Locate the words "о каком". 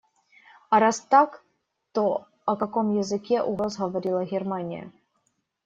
2.45-2.89